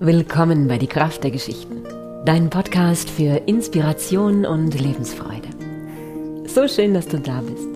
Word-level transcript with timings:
Willkommen 0.00 0.68
bei 0.68 0.78
Die 0.78 0.86
Kraft 0.86 1.24
der 1.24 1.32
Geschichten, 1.32 1.82
dein 2.24 2.50
Podcast 2.50 3.10
für 3.10 3.48
Inspiration 3.48 4.46
und 4.46 4.78
Lebensfreude. 4.78 5.48
So 6.46 6.68
schön, 6.68 6.94
dass 6.94 7.08
du 7.08 7.18
da 7.18 7.40
bist. 7.40 7.66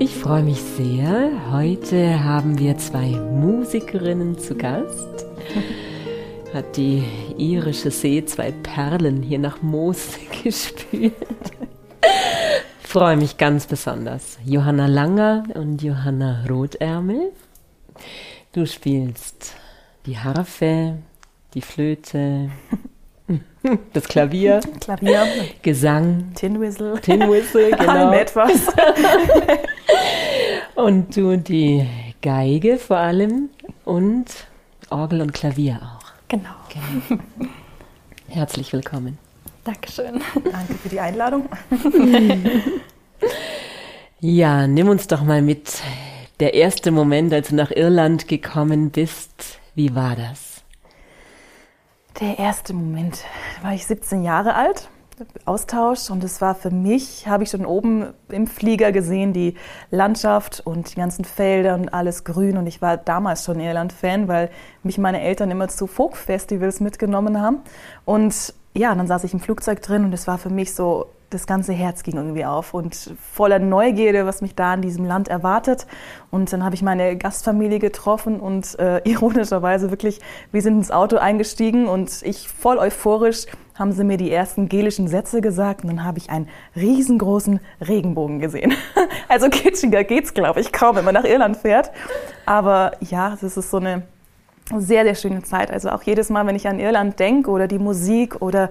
Ich 0.00 0.10
freue 0.10 0.42
mich 0.42 0.60
sehr. 0.60 1.30
Heute 1.52 2.24
haben 2.24 2.58
wir 2.58 2.76
zwei 2.78 3.06
Musikerinnen 3.06 4.36
zu 4.36 4.56
Gast. 4.56 5.26
Hat 6.52 6.76
die 6.76 7.04
irische 7.38 7.92
See 7.92 8.24
zwei 8.24 8.50
Perlen 8.50 9.22
hier 9.22 9.38
nach 9.38 9.62
Moos 9.62 10.18
gespült. 10.42 11.14
Freue 12.82 13.16
mich 13.16 13.38
ganz 13.38 13.66
besonders. 13.66 14.38
Johanna 14.44 14.86
Langer 14.86 15.44
und 15.54 15.84
Johanna 15.84 16.44
Rotärmel. 16.48 17.30
Du 18.50 18.66
spielst 18.66 19.54
die 20.06 20.18
Harfe, 20.18 20.98
die 21.54 21.60
Flöte, 21.60 22.50
das 23.92 24.06
Klavier, 24.06 24.60
Klavier, 24.80 25.26
Gesang, 25.62 26.32
Tin 26.34 26.60
Whistle, 26.60 27.00
Tin 27.00 27.20
Whistle, 27.28 27.70
genau. 27.78 28.12
etwas. 28.12 28.52
Und 30.76 31.16
du 31.16 31.36
die 31.36 31.86
Geige 32.22 32.78
vor 32.78 32.98
allem 32.98 33.48
und 33.84 34.26
Orgel 34.90 35.22
und 35.22 35.32
Klavier 35.32 35.80
auch. 35.82 36.12
Genau. 36.28 36.50
Genau. 36.68 37.22
Herzlich 38.28 38.72
willkommen. 38.72 39.16
Dankeschön. 39.64 40.20
Danke 40.34 40.74
für 40.74 40.88
die 40.90 41.00
Einladung. 41.00 41.48
Ja, 44.20 44.66
nimm 44.66 44.88
uns 44.88 45.06
doch 45.06 45.22
mal 45.22 45.40
mit. 45.40 45.80
Der 46.40 46.52
erste 46.52 46.90
Moment, 46.90 47.32
als 47.32 47.48
du 47.48 47.54
nach 47.54 47.70
Irland 47.70 48.28
gekommen 48.28 48.90
bist, 48.90 49.60
wie 49.76 49.94
war 49.94 50.16
das? 50.16 50.64
Der 52.18 52.38
erste 52.38 52.72
Moment, 52.72 53.22
war 53.62 53.74
ich 53.74 53.86
17 53.86 54.24
Jahre 54.24 54.54
alt, 54.54 54.88
Austausch 55.44 56.10
und 56.10 56.24
es 56.24 56.40
war 56.40 56.54
für 56.54 56.70
mich, 56.70 57.26
habe 57.26 57.42
ich 57.42 57.50
schon 57.50 57.64
oben 57.64 58.12
im 58.28 58.46
Flieger 58.46 58.92
gesehen, 58.92 59.32
die 59.32 59.54
Landschaft 59.90 60.60
und 60.64 60.90
die 60.90 60.96
ganzen 60.96 61.24
Felder 61.24 61.74
und 61.74 61.88
alles 61.94 62.24
grün. 62.24 62.58
Und 62.58 62.66
ich 62.66 62.82
war 62.82 62.98
damals 62.98 63.44
schon 63.44 63.58
Irland-Fan, 63.58 64.28
weil 64.28 64.50
mich 64.82 64.98
meine 64.98 65.22
Eltern 65.22 65.50
immer 65.50 65.68
zu 65.68 65.86
Folk-Festivals 65.86 66.80
mitgenommen 66.80 67.40
haben. 67.40 67.60
Und 68.04 68.52
ja, 68.76 68.94
dann 68.94 69.06
saß 69.06 69.24
ich 69.24 69.32
im 69.32 69.40
Flugzeug 69.40 69.82
drin 69.82 70.04
und 70.04 70.12
es 70.12 70.26
war 70.26 70.38
für 70.38 70.50
mich 70.50 70.74
so 70.74 71.06
das 71.30 71.46
ganze 71.46 71.72
Herz 71.72 72.04
ging 72.04 72.16
irgendwie 72.16 72.44
auf 72.44 72.72
und 72.72 72.94
voller 73.32 73.58
Neugierde, 73.58 74.26
was 74.26 74.42
mich 74.42 74.54
da 74.54 74.74
in 74.74 74.82
diesem 74.82 75.04
Land 75.04 75.26
erwartet. 75.26 75.86
Und 76.30 76.52
dann 76.52 76.64
habe 76.64 76.76
ich 76.76 76.82
meine 76.82 77.16
Gastfamilie 77.16 77.80
getroffen 77.80 78.38
und 78.38 78.78
äh, 78.78 79.00
ironischerweise 79.08 79.90
wirklich, 79.90 80.20
wir 80.52 80.62
sind 80.62 80.74
ins 80.74 80.90
Auto 80.90 81.16
eingestiegen 81.16 81.88
und 81.88 82.22
ich 82.22 82.48
voll 82.48 82.78
euphorisch 82.78 83.46
haben 83.74 83.92
sie 83.92 84.04
mir 84.04 84.16
die 84.16 84.30
ersten 84.32 84.70
gelischen 84.70 85.06
Sätze 85.06 85.42
gesagt 85.42 85.82
und 85.82 85.90
dann 85.90 86.04
habe 86.04 86.16
ich 86.16 86.30
einen 86.30 86.48
riesengroßen 86.74 87.60
Regenbogen 87.86 88.38
gesehen. 88.38 88.74
Also 89.28 89.48
kitschiger 89.48 90.04
geht's, 90.04 90.34
glaube 90.34 90.60
ich, 90.60 90.72
kaum, 90.72 90.94
wenn 90.94 91.04
man 91.04 91.12
nach 91.12 91.24
Irland 91.24 91.56
fährt. 91.56 91.90
Aber 92.46 92.92
ja, 93.00 93.36
das 93.40 93.56
ist 93.56 93.70
so 93.70 93.78
eine 93.78 94.04
sehr, 94.74 95.04
sehr 95.04 95.14
schöne 95.14 95.42
Zeit. 95.42 95.70
Also 95.70 95.90
auch 95.90 96.02
jedes 96.02 96.30
Mal, 96.30 96.46
wenn 96.46 96.56
ich 96.56 96.66
an 96.68 96.80
Irland 96.80 97.18
denke 97.18 97.50
oder 97.50 97.68
die 97.68 97.78
Musik 97.78 98.42
oder 98.42 98.70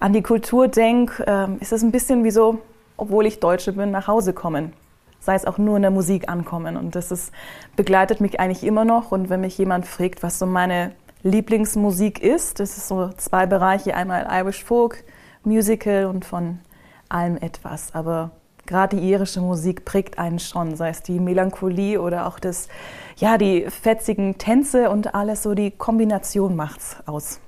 an 0.00 0.12
die 0.12 0.22
Kultur 0.22 0.68
denke, 0.68 1.24
äh, 1.26 1.62
ist 1.62 1.72
es 1.72 1.82
ein 1.82 1.92
bisschen 1.92 2.24
wie 2.24 2.30
so, 2.30 2.58
obwohl 2.96 3.26
ich 3.26 3.40
Deutsche 3.40 3.72
bin, 3.72 3.90
nach 3.90 4.08
Hause 4.08 4.32
kommen. 4.32 4.72
Sei 5.20 5.34
es 5.34 5.44
auch 5.44 5.58
nur 5.58 5.76
in 5.76 5.82
der 5.82 5.90
Musik 5.90 6.28
ankommen. 6.28 6.76
Und 6.76 6.94
das 6.94 7.10
ist, 7.10 7.32
begleitet 7.76 8.20
mich 8.20 8.40
eigentlich 8.40 8.64
immer 8.64 8.84
noch. 8.84 9.12
Und 9.12 9.28
wenn 9.28 9.40
mich 9.40 9.56
jemand 9.58 9.86
fragt, 9.86 10.22
was 10.22 10.38
so 10.38 10.46
meine 10.46 10.92
Lieblingsmusik 11.22 12.22
ist, 12.22 12.60
das 12.60 12.76
ist 12.76 12.88
so 12.88 13.10
zwei 13.16 13.46
Bereiche, 13.46 13.94
einmal 13.94 14.28
Irish 14.30 14.62
Folk, 14.64 15.04
Musical 15.42 16.06
und 16.06 16.24
von 16.24 16.60
allem 17.08 17.36
etwas. 17.36 17.94
Aber 17.94 18.30
gerade 18.66 18.96
die 18.96 19.10
irische 19.10 19.40
Musik 19.40 19.84
prägt 19.84 20.18
einen 20.18 20.38
schon, 20.38 20.76
sei 20.76 20.90
es 20.90 21.02
die 21.02 21.20
Melancholie 21.20 22.00
oder 22.00 22.26
auch 22.26 22.38
das, 22.38 22.68
ja, 23.16 23.38
die 23.38 23.66
fetzigen 23.70 24.38
Tänze 24.38 24.90
und 24.90 25.14
alles 25.14 25.42
so, 25.42 25.54
die 25.54 25.70
Kombination 25.70 26.56
macht's 26.56 26.96
aus. 27.06 27.40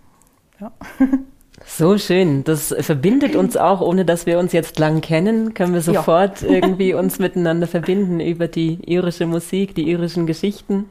Ja. 0.60 0.72
So 1.66 1.98
schön. 1.98 2.44
Das 2.44 2.74
verbindet 2.80 3.36
uns 3.36 3.56
auch, 3.56 3.80
ohne 3.80 4.04
dass 4.04 4.26
wir 4.26 4.38
uns 4.38 4.52
jetzt 4.52 4.78
lang 4.78 5.00
kennen, 5.00 5.54
können 5.54 5.74
wir 5.74 5.80
sofort 5.80 6.42
ja. 6.42 6.48
irgendwie 6.50 6.94
uns 6.94 7.18
miteinander 7.18 7.66
verbinden 7.66 8.20
über 8.20 8.48
die 8.48 8.78
irische 8.86 9.26
Musik, 9.26 9.74
die 9.74 9.88
irischen 9.88 10.26
Geschichten. 10.26 10.90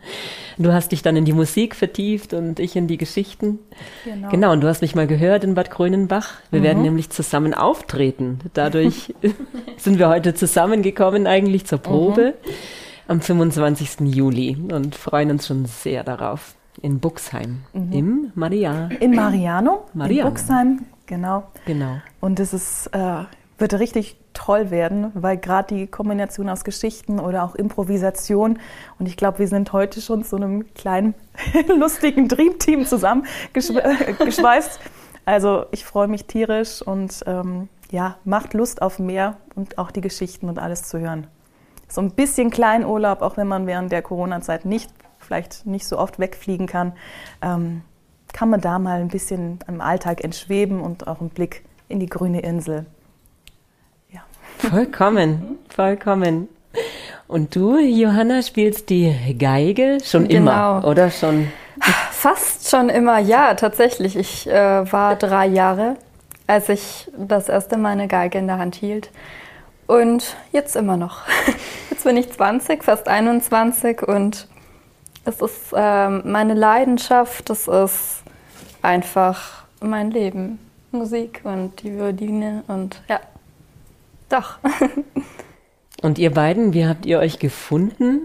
Du 0.57 0.73
hast 0.73 0.91
dich 0.91 1.01
dann 1.01 1.15
in 1.15 1.25
die 1.25 1.33
Musik 1.33 1.75
vertieft 1.75 2.33
und 2.33 2.59
ich 2.59 2.75
in 2.75 2.87
die 2.87 2.97
Geschichten. 2.97 3.59
Genau. 4.03 4.29
Genau. 4.29 4.51
Und 4.53 4.61
du 4.61 4.67
hast 4.67 4.81
mich 4.81 4.95
mal 4.95 5.07
gehört 5.07 5.43
in 5.43 5.55
Bad 5.55 5.71
Grönenbach. 5.71 6.33
Wir 6.51 6.59
mhm. 6.59 6.63
werden 6.63 6.83
nämlich 6.83 7.09
zusammen 7.09 7.53
auftreten. 7.53 8.39
Dadurch 8.53 9.13
sind 9.77 9.99
wir 9.99 10.09
heute 10.09 10.33
zusammengekommen 10.33 11.27
eigentlich 11.27 11.65
zur 11.65 11.79
Probe 11.79 12.33
mhm. 12.43 12.51
am 13.07 13.21
25. 13.21 14.13
Juli 14.13 14.57
und 14.71 14.95
freuen 14.95 15.31
uns 15.31 15.47
schon 15.47 15.65
sehr 15.65 16.03
darauf 16.03 16.56
in 16.81 16.99
Buxheim. 16.99 17.63
Mhm. 17.73 17.91
Im 17.91 18.31
Maria. 18.35 18.89
In 18.99 19.15
Mariano, 19.15 19.85
Mariano. 19.93 20.27
in 20.27 20.33
Buxheim, 20.33 20.85
genau. 21.05 21.43
Genau. 21.65 21.97
Und 22.19 22.39
es 22.39 22.53
ist, 22.53 22.87
äh, 22.87 23.23
wird 23.57 23.73
richtig 23.73 24.17
toll 24.33 24.69
werden, 24.69 25.11
weil 25.15 25.37
gerade 25.37 25.73
die 25.73 25.87
Kombination 25.87 26.47
aus 26.47 26.63
Geschichten 26.63 27.19
oder 27.19 27.43
auch 27.43 27.55
Improvisation 27.55 28.59
und 28.99 29.07
ich 29.07 29.17
glaube, 29.17 29.39
wir 29.39 29.47
sind 29.47 29.73
heute 29.73 29.99
schon 29.99 30.23
zu 30.23 30.35
einem 30.35 30.71
kleinen, 30.75 31.15
lustigen 31.79 32.27
Dreamteam 32.27 32.85
zusammen 32.85 33.25
geschweißt. 33.53 34.79
Also 35.25 35.65
ich 35.71 35.83
freue 35.85 36.07
mich 36.07 36.25
tierisch 36.25 36.81
und 36.81 37.23
ähm, 37.25 37.67
ja, 37.89 38.17
macht 38.25 38.53
Lust 38.53 38.81
auf 38.81 38.99
mehr 38.99 39.37
und 39.55 39.77
auch 39.77 39.91
die 39.91 40.01
Geschichten 40.01 40.49
und 40.49 40.59
alles 40.59 40.83
zu 40.83 40.99
hören. 40.99 41.27
So 41.89 42.01
ein 42.01 42.11
bisschen 42.11 42.49
Kleinurlaub, 42.49 43.21
auch 43.21 43.37
wenn 43.37 43.47
man 43.47 43.65
während 43.65 43.91
der 43.91 44.01
Corona-Zeit 44.01 44.65
nicht 44.65 44.91
vielleicht 45.27 45.65
nicht 45.65 45.85
so 45.85 45.99
oft 45.99 46.19
wegfliegen 46.19 46.65
kann, 46.65 46.93
ähm, 47.41 47.81
kann 48.33 48.49
man 48.49 48.61
da 48.61 48.79
mal 48.79 48.99
ein 48.99 49.09
bisschen 49.09 49.59
im 49.67 49.81
Alltag 49.81 50.23
entschweben 50.23 50.81
und 50.81 51.07
auch 51.07 51.19
einen 51.19 51.29
Blick 51.29 51.63
in 51.89 51.99
die 51.99 52.07
grüne 52.07 52.41
Insel. 52.41 52.85
Ja. 54.11 54.21
Vollkommen, 54.57 55.57
vollkommen. 55.69 56.47
Und 57.27 57.55
du, 57.55 57.77
Johanna, 57.77 58.41
spielst 58.41 58.89
die 58.89 59.13
Geige 59.37 59.97
schon 60.03 60.27
genau. 60.27 60.79
immer, 60.79 60.87
oder 60.87 61.11
schon? 61.11 61.51
Fast 62.11 62.69
schon 62.69 62.89
immer, 62.89 63.19
ja, 63.19 63.53
tatsächlich. 63.53 64.15
Ich 64.15 64.47
äh, 64.47 64.91
war 64.91 65.15
drei 65.15 65.47
Jahre, 65.47 65.97
als 66.47 66.69
ich 66.69 67.11
das 67.17 67.49
erste 67.49 67.77
Mal 67.77 67.89
eine 67.89 68.07
Geige 68.07 68.37
in 68.37 68.47
der 68.47 68.57
Hand 68.57 68.75
hielt. 68.75 69.11
Und 69.87 70.35
jetzt 70.51 70.75
immer 70.75 70.97
noch. 70.97 71.21
Jetzt 71.89 72.03
bin 72.03 72.17
ich 72.17 72.31
20, 72.31 72.83
fast 72.83 73.07
21 73.07 74.03
und 74.03 74.47
es 75.27 75.41
ist 75.41 75.73
ähm, 75.75 76.21
meine 76.25 76.53
Leidenschaft, 76.53 77.49
es 77.49 77.67
ist 77.67 78.23
einfach 78.81 79.65
mein 79.81 80.09
Leben. 80.09 80.59
Musik 80.91 81.41
und 81.43 81.83
die 81.83 81.93
Violine 81.93 82.63
und 82.67 83.01
ja, 83.09 83.19
doch. 84.29 84.57
und 86.01 86.17
ihr 86.17 86.33
beiden, 86.33 86.73
wie 86.73 86.87
habt 86.87 87.05
ihr 87.05 87.19
euch 87.19 87.39
gefunden? 87.39 88.21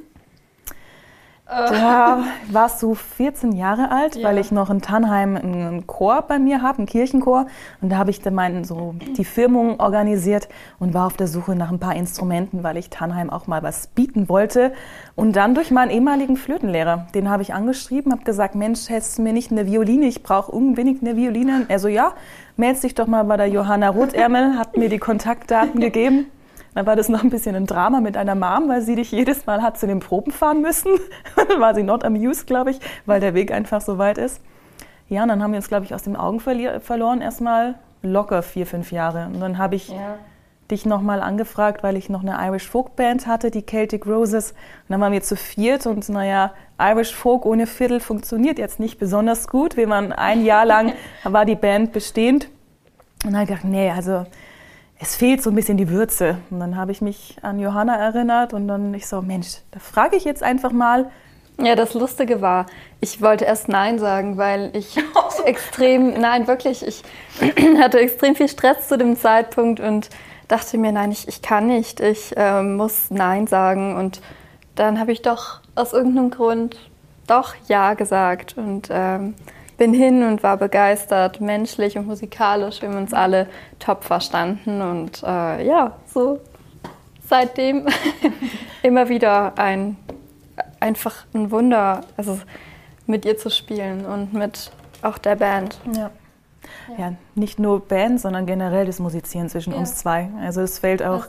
Da 1.53 2.25
warst 2.51 2.83
du 2.83 2.95
14 2.95 3.53
Jahre 3.53 3.91
alt, 3.91 4.17
ja. 4.17 4.27
weil 4.27 4.39
ich 4.39 4.53
noch 4.53 4.71
in 4.71 4.81
Tannheim 4.81 5.37
einen 5.37 5.87
Chor 5.87 6.23
bei 6.23 6.39
mir 6.39 6.63
habe, 6.63 6.79
einen 6.79 6.87
Kirchenchor. 6.87 7.47
Und 7.81 7.91
da 7.91 7.97
habe 7.99 8.11
ich 8.11 8.21
dann 8.21 8.35
meinen, 8.35 8.65
so 8.65 8.95
die 9.17 9.25
Firmung 9.25 9.79
organisiert 9.79 10.49
und 10.79 10.95
war 10.95 11.07
auf 11.07 11.17
der 11.17 11.27
Suche 11.27 11.55
nach 11.55 11.71
ein 11.71 11.79
paar 11.79 11.95
Instrumenten, 11.95 12.63
weil 12.63 12.77
ich 12.77 12.89
Tannheim 12.89 13.29
auch 13.31 13.47
mal 13.47 13.63
was 13.63 13.89
bieten 13.89 14.29
wollte. 14.29 14.73
Und 15.15 15.37
dann 15.37 15.55
durch 15.55 15.71
meinen 15.71 15.91
ehemaligen 15.91 16.37
Flötenlehrer, 16.37 17.07
den 17.15 17.29
habe 17.29 17.43
ich 17.43 17.53
angeschrieben, 17.53 18.13
habe 18.13 18.25
gesagt, 18.25 18.55
Mensch, 18.55 18.89
hättest 18.89 19.19
du 19.19 19.23
mir 19.23 19.33
nicht 19.33 19.51
eine 19.51 19.67
Violine? 19.67 20.07
Ich 20.07 20.23
brauche 20.23 20.51
unbedingt 20.51 21.03
eine 21.03 21.17
Violine. 21.17 21.67
Er 21.69 21.79
so, 21.79 21.89
ja, 21.89 22.15
meld 22.57 22.83
dich 22.83 22.95
doch 22.95 23.07
mal 23.07 23.25
bei 23.25 23.37
der 23.37 23.49
Johanna 23.49 23.91
Rotärmel, 23.91 24.59
hat 24.59 24.77
mir 24.77 24.89
die 24.89 24.99
Kontaktdaten 24.99 25.81
gegeben. 25.81 26.27
Dann 26.75 26.87
war 26.87 26.97
das 26.97 27.09
noch 27.09 27.23
ein 27.23 27.31
bisschen 27.31 27.55
ein 27.55 27.67
Drama 27.67 28.01
mit 28.01 28.17
einer 28.17 28.35
Mom, 28.35 28.69
weil 28.69 28.81
sie 28.81 28.95
dich 28.95 29.13
jedes 29.13 29.47
Mal 29.47 29.63
hat 29.63 29.79
zu 29.79 29.87
den 29.87 30.01
Proben 30.01 30.33
fahren 30.33 30.63
müssen. 30.63 30.93
dann 31.37 31.49
war 31.61 31.75
sie 31.75 31.83
not 31.83 32.05
amused, 32.05 32.47
glaube 32.47 32.71
ich, 32.71 32.81
weil 33.05 33.21
der 33.21 33.35
Weg 33.35 33.53
einfach 33.53 33.81
so 33.81 33.99
weit 33.99 34.19
ist. 34.19 34.41
Ja, 35.09 35.23
und 35.23 35.29
dann 35.29 35.43
haben 35.43 35.53
wir 35.53 35.59
uns, 35.59 35.69
glaube 35.69 35.85
ich, 35.85 35.95
aus 35.95 36.03
den 36.03 36.17
Augen 36.17 36.41
verloren. 36.41 37.21
Erstmal 37.21 37.75
locker 38.03 38.43
vier, 38.43 38.67
fünf 38.67 38.93
Jahre. 38.93 39.27
Und 39.27 39.41
dann 39.41 39.59
habe 39.59 39.75
ich 39.75 39.89
ja. 39.89 40.17
dich 40.71 40.87
nochmal 40.87 41.21
angefragt, 41.21 41.83
weil 41.83 41.99
ich 41.99 42.09
noch 42.09 42.23
eine 42.23 42.39
Irish 42.49 42.69
Folk 42.69 42.97
Band 42.97 43.27
hatte, 43.27 43.51
die 43.51 43.67
Celtic 43.67 44.07
Roses. 44.07 44.53
Und 44.53 44.59
dann 44.89 45.01
waren 45.03 45.13
wir 45.13 45.23
zu 45.23 45.37
viert 45.37 45.87
und 45.87 46.09
naja, 46.09 46.53
Irish 46.81 47.15
Folk 47.15 47.45
ohne 47.45 47.67
Viertel 47.67 48.01
funktioniert 48.01 48.59
jetzt 48.59 48.81
nicht 48.81 48.99
besonders 48.99 49.49
gut. 49.49 49.77
Wir 49.77 49.89
waren 49.91 50.13
ein 50.13 50.45
Jahr 50.45 50.65
lang, 50.65 50.95
war 51.25 51.45
die 51.45 51.57
Band 51.57 51.93
bestehend. 51.93 52.49
Und 53.25 53.33
dann 53.33 53.35
habe 53.35 53.45
ich 53.45 53.49
gedacht, 53.51 53.65
nee, 53.65 53.91
also 53.91 54.25
es 55.03 55.17
fehlt 55.17 55.43
so 55.43 55.51
ein 55.51 55.57
bisschen 55.57 55.77
die 55.77 55.89
Würze. 55.89 56.39
Und 56.51 56.61
dann 56.61 56.77
habe 56.77 56.93
ich 56.93 57.03
mich 57.03 57.37
an 57.43 57.59
Johanna 57.59 57.97
erinnert 57.97 58.55
und 58.55 58.69
dann 58.69 58.95
ich 58.95 59.09
so, 59.09 59.21
Mensch, 59.21 59.49
da 59.73 59.81
frage 59.81 60.17
ich 60.17 60.25
jetzt 60.25 60.43
einfach 60.43 60.71
mal, 60.71 61.11
Ja, 61.61 61.75
das 61.75 61.93
Lustige 61.93 62.41
war, 62.41 62.67
ich 63.01 63.21
wollte 63.21 63.45
erst 63.45 63.69
Nein 63.69 63.99
sagen, 63.99 64.39
weil 64.39 64.71
ich 64.75 64.97
extrem, 65.45 66.19
nein, 66.21 66.47
wirklich, 66.47 66.87
ich 66.87 67.03
hatte 67.81 67.99
extrem 67.99 68.37
viel 68.37 68.49
Stress 68.49 68.89
zu 68.89 68.97
dem 68.97 69.17
Zeitpunkt 69.17 69.81
und 69.81 70.09
dachte 70.47 70.79
mir, 70.79 70.93
nein, 70.93 71.11
ich, 71.11 71.27
ich 71.27 71.43
kann 71.43 71.67
nicht, 71.67 72.01
ich 72.01 72.37
äh, 72.37 72.63
muss 72.63 73.11
Nein 73.11 73.49
sagen. 73.49 73.97
Und 73.97 74.21
dann 74.77 75.01
habe 75.01 75.11
ich 75.11 75.23
doch 75.23 75.61
aus 75.75 75.93
irgendeinem 75.93 76.31
Grund 76.31 76.77
doch 77.27 77.55
Ja 77.67 77.95
gesagt 77.95 78.57
und 78.57 78.89
ähm, 78.91 79.35
bin 79.83 79.93
hin 79.95 80.23
und 80.23 80.45
war 80.45 80.59
begeistert, 80.59 81.41
menschlich 81.41 81.99
und 81.99 82.07
musikalisch. 82.07 82.83
Wir 82.83 82.89
haben 82.89 82.99
uns 82.99 83.13
alle 83.13 83.49
top 83.81 84.05
verstanden 84.05 84.81
und 84.81 85.25
äh, 85.25 85.67
ja, 85.67 85.97
so 86.07 86.39
seitdem 87.29 87.89
immer 88.85 89.09
wieder 89.09 89.59
ein 89.59 89.97
einfach 90.79 91.25
ein 91.35 91.51
Wunder, 91.51 92.03
also 92.17 92.39
mit 93.09 93.25
ihr 93.25 93.37
zu 93.37 93.51
spielen 93.51 94.05
und 94.05 94.33
mit 94.33 94.71
auch 95.03 95.19
der 95.19 95.35
Band. 95.35 95.81
Ja. 95.97 96.13
Ja, 96.97 97.15
nicht 97.35 97.59
nur 97.59 97.81
Band, 97.81 98.21
sondern 98.21 98.47
generell 98.47 98.87
das 98.87 99.01
Musizieren 99.01 99.49
zwischen 99.49 99.73
ja. 99.73 99.81
uns 99.81 99.97
zwei. 99.97 100.29
Also 100.41 100.61
es 100.61 100.79
fällt 100.79 101.03
auch 101.03 101.27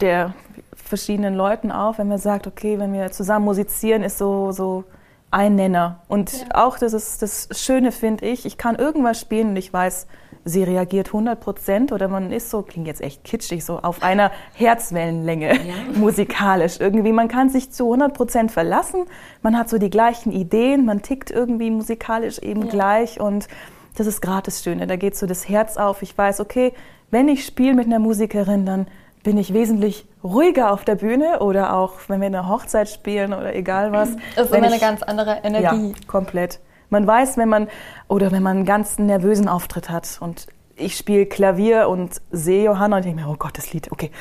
der 0.00 0.34
verschiedenen 0.72 1.34
Leuten 1.34 1.72
auf, 1.72 1.98
wenn 1.98 2.06
man 2.06 2.18
sagt, 2.18 2.46
okay, 2.46 2.78
wenn 2.78 2.92
wir 2.92 3.10
zusammen 3.10 3.44
musizieren, 3.44 4.04
ist 4.04 4.18
so, 4.18 4.52
so 4.52 4.84
ein 5.30 5.54
Nenner. 5.54 6.02
Und 6.08 6.32
ja. 6.32 6.66
auch 6.66 6.78
das 6.78 6.92
ist 6.92 7.22
das 7.22 7.48
Schöne, 7.52 7.92
finde 7.92 8.26
ich, 8.26 8.46
ich 8.46 8.58
kann 8.58 8.76
irgendwas 8.76 9.20
spielen 9.20 9.50
und 9.50 9.56
ich 9.56 9.72
weiß, 9.72 10.06
sie 10.44 10.62
reagiert 10.62 11.08
100 11.08 11.40
Prozent 11.40 11.92
oder 11.92 12.08
man 12.08 12.32
ist 12.32 12.50
so, 12.50 12.62
klingt 12.62 12.86
jetzt 12.86 13.02
echt 13.02 13.24
kitschig, 13.24 13.64
so 13.64 13.80
auf 13.80 14.02
einer 14.02 14.30
Herzwellenlänge 14.54 15.54
ja. 15.54 15.74
musikalisch 15.94 16.78
irgendwie. 16.78 17.12
Man 17.12 17.28
kann 17.28 17.50
sich 17.50 17.72
zu 17.72 17.84
100 17.84 18.14
Prozent 18.14 18.52
verlassen, 18.52 19.06
man 19.42 19.58
hat 19.58 19.68
so 19.68 19.78
die 19.78 19.90
gleichen 19.90 20.32
Ideen, 20.32 20.84
man 20.84 21.02
tickt 21.02 21.30
irgendwie 21.30 21.70
musikalisch 21.70 22.38
eben 22.38 22.62
ja. 22.62 22.68
gleich 22.68 23.20
und 23.20 23.48
das 23.96 24.06
ist 24.06 24.20
gerade 24.20 24.42
das 24.44 24.62
Schöne. 24.62 24.86
Da 24.86 24.96
geht 24.96 25.16
so 25.16 25.26
das 25.26 25.48
Herz 25.48 25.76
auf. 25.76 26.02
Ich 26.02 26.16
weiß, 26.16 26.40
okay, 26.40 26.74
wenn 27.10 27.28
ich 27.28 27.44
spiele 27.44 27.74
mit 27.74 27.86
einer 27.86 27.98
Musikerin, 27.98 28.66
dann 28.66 28.86
bin 29.26 29.38
ich 29.38 29.52
wesentlich 29.52 30.06
ruhiger 30.22 30.70
auf 30.70 30.84
der 30.84 30.94
Bühne 30.94 31.40
oder 31.40 31.74
auch 31.74 31.94
wenn 32.06 32.20
wir 32.20 32.28
eine 32.28 32.48
Hochzeit 32.48 32.88
spielen 32.88 33.34
oder 33.34 33.56
egal 33.56 33.90
was. 33.90 34.10
Das 34.36 34.46
ist 34.46 34.54
immer 34.54 34.68
ich, 34.68 34.72
eine 34.74 34.80
ganz 34.80 35.02
andere 35.02 35.40
Energie. 35.42 35.88
Ja, 35.88 35.94
komplett. 36.06 36.60
Man 36.90 37.08
weiß, 37.08 37.36
wenn 37.36 37.48
man 37.48 37.66
oder 38.06 38.30
wenn 38.30 38.44
man 38.44 38.58
einen 38.58 38.66
ganz 38.66 39.00
nervösen 39.00 39.48
Auftritt 39.48 39.90
hat 39.90 40.18
und 40.20 40.46
ich 40.76 40.96
spiele 40.96 41.26
Klavier 41.26 41.88
und 41.88 42.22
sehe 42.30 42.62
Johanna 42.62 42.98
und 42.98 43.04
denke 43.04 43.20
mir, 43.20 43.28
oh 43.28 43.34
Gott, 43.36 43.58
das 43.58 43.72
Lied, 43.72 43.90
okay, 43.90 44.12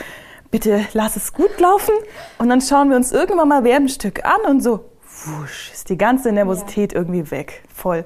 bitte 0.49 0.81
lass 0.93 1.15
es 1.17 1.33
gut 1.33 1.59
laufen. 1.59 1.93
Und 2.39 2.49
dann 2.49 2.61
schauen 2.61 2.89
wir 2.89 2.95
uns 2.95 3.11
irgendwann 3.11 3.47
mal 3.47 3.63
während 3.63 3.85
ein 3.85 3.89
Stück 3.89 4.25
an 4.25 4.41
und 4.49 4.63
so, 4.63 4.85
wusch, 5.25 5.69
ist 5.71 5.89
die 5.89 5.99
ganze 5.99 6.31
Nervosität 6.31 6.93
ja. 6.93 6.99
irgendwie 6.99 7.29
weg. 7.29 7.61
Voll. 7.71 8.05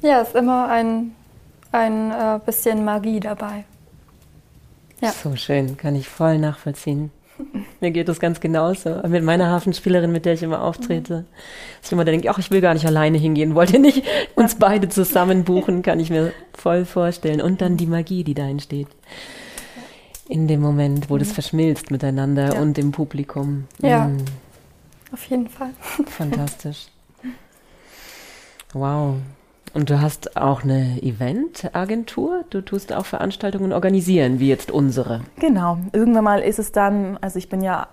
ja, 0.00 0.22
ist 0.22 0.34
immer 0.34 0.68
ein, 0.68 1.14
ein 1.72 2.10
äh, 2.10 2.40
bisschen 2.42 2.86
Magie 2.86 3.20
dabei. 3.20 3.66
Ja. 5.00 5.12
So 5.12 5.36
schön, 5.36 5.76
kann 5.76 5.94
ich 5.94 6.08
voll 6.08 6.38
nachvollziehen. 6.38 7.10
Mir 7.80 7.90
geht 7.90 8.08
das 8.08 8.20
ganz 8.20 8.40
genauso. 8.40 9.02
Mit 9.08 9.22
meiner 9.22 9.50
Hafenspielerin, 9.50 10.12
mit 10.12 10.24
der 10.24 10.34
ich 10.34 10.42
immer 10.42 10.62
auftrete. 10.62 11.26
Dass 11.80 11.88
ich 11.88 11.92
immer 11.92 12.04
denke, 12.04 12.30
ach, 12.30 12.38
ich 12.38 12.50
will 12.50 12.60
gar 12.60 12.74
nicht 12.74 12.86
alleine 12.86 13.18
hingehen. 13.18 13.54
Wollt 13.54 13.72
ihr 13.72 13.78
nicht 13.78 14.04
uns 14.34 14.54
beide 14.56 14.88
zusammen 14.88 15.44
buchen? 15.44 15.82
Kann 15.82 16.00
ich 16.00 16.10
mir 16.10 16.32
voll 16.54 16.84
vorstellen. 16.84 17.40
Und 17.40 17.60
dann 17.60 17.76
die 17.76 17.86
Magie, 17.86 18.24
die 18.24 18.34
da 18.34 18.48
entsteht. 18.48 18.88
In 20.28 20.48
dem 20.48 20.60
Moment, 20.60 21.10
wo 21.10 21.18
das 21.18 21.28
mhm. 21.28 21.34
verschmilzt 21.34 21.90
miteinander 21.90 22.54
ja. 22.54 22.60
und 22.60 22.78
im 22.78 22.90
Publikum. 22.90 23.66
Ja, 23.80 24.08
mhm. 24.08 24.24
auf 25.12 25.24
jeden 25.26 25.48
Fall. 25.48 25.70
Fantastisch. 26.06 26.86
Wow. 28.72 29.16
Und 29.76 29.90
du 29.90 30.00
hast 30.00 30.38
auch 30.38 30.64
eine 30.64 31.02
Eventagentur. 31.02 32.46
Du 32.48 32.62
tust 32.62 32.94
auch 32.94 33.04
Veranstaltungen 33.04 33.74
organisieren, 33.74 34.40
wie 34.40 34.48
jetzt 34.48 34.70
unsere. 34.70 35.20
Genau. 35.38 35.76
Irgendwann 35.92 36.24
mal 36.24 36.40
ist 36.40 36.58
es 36.58 36.72
dann, 36.72 37.18
also 37.20 37.38
ich 37.38 37.50
bin 37.50 37.60
ja 37.60 37.86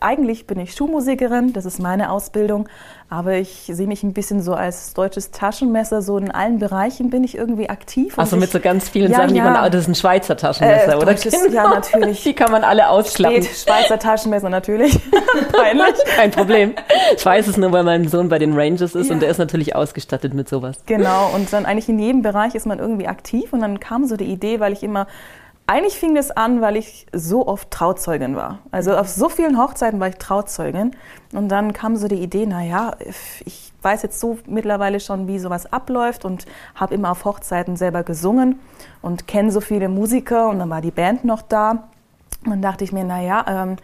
eigentlich 0.00 0.46
bin 0.46 0.58
ich 0.58 0.74
Schuhmusikerin, 0.74 1.52
das 1.52 1.64
ist 1.64 1.78
meine 1.78 2.10
Ausbildung, 2.10 2.68
aber 3.08 3.34
ich 3.34 3.68
sehe 3.72 3.86
mich 3.86 4.02
ein 4.02 4.12
bisschen 4.12 4.40
so 4.40 4.54
als 4.54 4.94
deutsches 4.94 5.32
Taschenmesser, 5.32 6.00
so 6.00 6.16
in 6.16 6.30
allen 6.30 6.58
Bereichen 6.58 7.10
bin 7.10 7.24
ich 7.24 7.36
irgendwie 7.36 7.68
aktiv. 7.68 8.18
Achso, 8.18 8.36
mit 8.36 8.50
so 8.50 8.60
ganz 8.60 8.88
vielen 8.88 9.10
ja, 9.10 9.18
Sachen, 9.18 9.34
die 9.34 9.40
man, 9.40 9.70
das 9.70 9.82
ist 9.82 9.88
ein 9.88 9.94
Schweizer 9.96 10.36
Taschenmesser, 10.36 10.92
äh, 10.92 10.96
oder? 10.96 11.06
Deutsches, 11.06 11.32
genau. 11.32 11.54
Ja, 11.54 11.68
natürlich. 11.70 12.22
Die 12.22 12.34
kann 12.34 12.52
man 12.52 12.62
alle 12.62 12.88
ausklappen. 12.88 13.42
Steht 13.42 13.56
Schweizer 13.56 13.98
Taschenmesser 13.98 14.48
natürlich. 14.48 14.98
Peinlich. 15.52 15.94
Kein 16.16 16.30
Problem. 16.30 16.74
Ich 17.16 17.26
weiß 17.26 17.48
es 17.48 17.56
nur, 17.56 17.72
weil 17.72 17.82
mein 17.82 18.06
Sohn 18.08 18.28
bei 18.28 18.38
den 18.38 18.56
Rangers 18.56 18.94
ist 18.94 19.08
ja. 19.08 19.14
und 19.14 19.20
der 19.20 19.30
ist 19.30 19.38
natürlich 19.38 19.74
ausgestattet 19.74 20.32
mit 20.32 20.48
sowas. 20.48 20.76
Genau, 20.86 21.30
und 21.34 21.52
dann 21.52 21.66
eigentlich 21.66 21.88
in 21.88 21.98
jedem 21.98 22.22
Bereich 22.22 22.54
ist 22.54 22.66
man 22.66 22.78
irgendwie 22.78 23.08
aktiv 23.08 23.52
und 23.52 23.60
dann 23.60 23.80
kam 23.80 24.04
so 24.04 24.16
die 24.16 24.24
Idee, 24.24 24.60
weil 24.60 24.72
ich 24.72 24.82
immer 24.82 25.06
eigentlich 25.66 25.98
fing 25.98 26.14
das 26.14 26.30
an, 26.32 26.60
weil 26.60 26.76
ich 26.76 27.06
so 27.12 27.46
oft 27.46 27.70
Trauzeugin 27.70 28.34
war. 28.34 28.58
Also 28.72 28.96
auf 28.96 29.08
so 29.08 29.28
vielen 29.28 29.56
Hochzeiten 29.56 30.00
war 30.00 30.08
ich 30.08 30.16
Trauzeugin. 30.16 30.96
Und 31.32 31.48
dann 31.48 31.72
kam 31.72 31.96
so 31.96 32.08
die 32.08 32.22
Idee, 32.22 32.44
na 32.46 32.62
ja, 32.64 32.96
ich 33.44 33.72
weiß 33.82 34.02
jetzt 34.02 34.18
so 34.18 34.38
mittlerweile 34.46 35.00
schon, 35.00 35.28
wie 35.28 35.38
sowas 35.38 35.72
abläuft 35.72 36.24
und 36.24 36.46
habe 36.74 36.94
immer 36.94 37.12
auf 37.12 37.24
Hochzeiten 37.24 37.76
selber 37.76 38.02
gesungen 38.02 38.58
und 39.00 39.28
kenne 39.28 39.52
so 39.52 39.60
viele 39.60 39.88
Musiker. 39.88 40.48
Und 40.48 40.58
dann 40.58 40.70
war 40.70 40.80
die 40.80 40.90
Band 40.90 41.24
noch 41.24 41.42
da. 41.42 41.88
Und 42.44 42.50
dann 42.50 42.62
dachte 42.62 42.84
ich 42.84 42.92
mir, 42.92 43.04
na 43.04 43.22
ja, 43.22 43.44
ähm, 43.46 43.76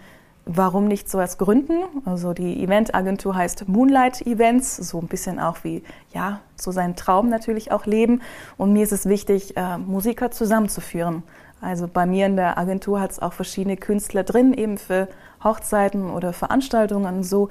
warum 0.46 0.87
nicht 0.87 1.11
sowas 1.11 1.38
gründen? 1.38 1.84
Also 2.05 2.32
die 2.32 2.62
Eventagentur 2.62 3.34
heißt 3.34 3.69
Moonlight 3.69 4.26
Events, 4.26 4.76
so 4.76 4.99
ein 5.00 5.08
bisschen 5.08 5.38
auch 5.38 5.58
wie, 5.64 5.82
ja, 6.14 6.40
so 6.55 6.70
seinen 6.70 6.96
Traum 6.96 7.28
natürlich 7.28 7.73
auch 7.73 7.84
leben. 7.84 8.23
Und 8.56 8.73
mir 8.73 8.84
ist 8.84 8.93
es 8.93 9.06
wichtig, 9.06 9.56
äh, 9.56 9.76
Musiker 9.76 10.31
zusammenzuführen. 10.31 11.23
Also 11.60 11.88
bei 11.88 12.06
mir 12.06 12.26
in 12.26 12.36
der 12.36 12.58
Agentur 12.58 13.00
hat 13.00 13.12
es 13.12 13.18
auch 13.20 13.32
verschiedene 13.32 13.76
Künstler 13.76 14.24
drin, 14.24 14.52
eben 14.52 14.78
für 14.78 15.08
Hochzeiten 15.42 16.10
oder 16.10 16.32
Veranstaltungen 16.32 17.22
so, 17.22 17.48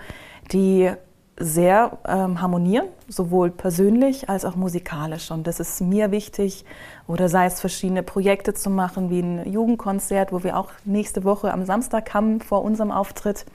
die 0.52 0.92
sehr 1.38 1.98
ähm, 2.08 2.42
harmonieren, 2.42 2.88
sowohl 3.10 3.52
persönlich 3.52 4.30
als 4.30 4.46
auch 4.46 4.56
musikalisch. 4.56 5.32
Und 5.32 5.48
das 5.48 5.60
ist 5.60 5.82
mir 5.82 6.12
wichtig. 6.12 6.64
Oder 7.08 7.28
sei 7.28 7.46
es 7.46 7.60
verschiedene 7.60 8.04
Projekte 8.04 8.54
zu 8.54 8.70
machen, 8.70 9.10
wie 9.10 9.20
ein 9.20 9.52
Jugendkonzert, 9.52 10.32
wo 10.32 10.44
wir 10.44 10.58
auch 10.58 10.72
nächste 10.86 11.24
Woche 11.24 11.52
am 11.52 11.66
Samstag 11.66 12.14
haben 12.14 12.40
vor 12.40 12.64
unserem 12.64 12.92
Auftritt, 12.92 13.46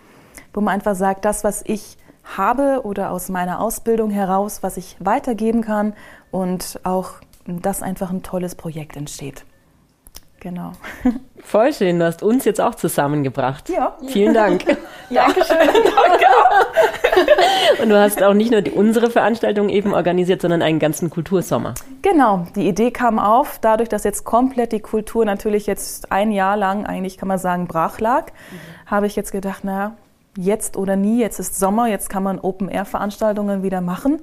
wo 0.53 0.61
man 0.61 0.75
einfach 0.75 0.95
sagt, 0.95 1.25
das, 1.25 1.43
was 1.43 1.63
ich 1.65 1.97
habe 2.37 2.83
oder 2.85 3.11
aus 3.13 3.31
meiner 3.31 3.61
Ausbildung 3.61 4.11
heraus, 4.11 4.63
was 4.63 4.77
ich 4.77 4.97
weitergeben 5.01 5.63
kann 5.63 5.95
und 6.31 6.81
auch, 6.85 7.13
dass 7.47 7.83
einfach 7.83 8.11
ein 8.11 8.23
tolles 8.23 8.55
Projekt 8.55 8.97
entsteht. 8.97 9.45
Genau. 10.41 10.73
Voll 11.43 11.73
schön, 11.75 11.99
du 11.99 12.07
hast 12.07 12.23
uns 12.23 12.47
jetzt 12.47 12.61
auch 12.61 12.75
zusammengebracht. 12.75 13.69
Ja. 13.69 13.97
Vielen 14.07 14.33
Dank. 14.33 14.65
ja. 15.11 15.27
Dankeschön. 15.27 15.59
Danke. 15.85 17.83
Und 17.83 17.91
du 17.91 18.01
hast 18.01 18.23
auch 18.23 18.33
nicht 18.33 18.51
nur 18.51 18.63
die, 18.63 18.71
unsere 18.71 19.11
Veranstaltung 19.11 19.69
eben 19.69 19.93
organisiert, 19.93 20.41
sondern 20.41 20.63
einen 20.63 20.79
ganzen 20.79 21.11
Kultursommer. 21.11 21.75
Genau, 22.01 22.47
die 22.57 22.67
Idee 22.67 22.91
kam 22.91 23.19
auf, 23.19 23.59
dadurch, 23.61 23.91
dass 23.91 24.05
jetzt 24.05 24.25
komplett 24.25 24.73
die 24.73 24.81
Kultur 24.81 25.27
natürlich 25.27 25.67
jetzt 25.67 26.11
ein 26.11 26.33
Jahr 26.33 26.57
lang, 26.57 26.87
eigentlich 26.87 27.19
kann 27.19 27.29
man 27.29 27.39
sagen, 27.39 27.67
brach 27.67 28.01
lag, 28.01 28.27
mhm. 28.27 28.91
habe 28.91 29.07
ich 29.07 29.17
jetzt 29.17 29.33
gedacht, 29.33 29.65
naja, 29.65 29.93
jetzt 30.39 30.77
oder 30.77 30.97
nie, 30.97 31.21
jetzt 31.21 31.39
ist 31.39 31.59
Sommer, 31.59 31.89
jetzt 31.89 32.09
kann 32.09 32.23
man 32.23 32.39
Open-Air-Veranstaltungen 32.39 33.63
wieder 33.63 33.83
machen 33.83 34.23